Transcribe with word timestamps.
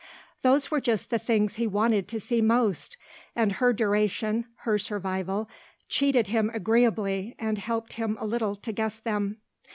Those 0.41 0.71
were 0.71 0.81
just 0.81 1.11
the 1.11 1.19
things 1.19 1.57
he 1.57 1.67
wanted 1.67 2.07
to 2.07 2.19
see 2.19 2.41
most, 2.41 2.97
and 3.35 3.51
her 3.51 3.71
duration, 3.71 4.47
her 4.65 4.79
survival, 4.79 5.47
cheated 5.89 6.25
him 6.25 6.49
agreeably 6.55 7.35
and 7.37 7.59
helped 7.59 7.93
him 7.93 8.17
a 8.19 8.25
little 8.25 8.55
to 8.55 8.71
guess 8.71 8.97
them. 8.97 9.41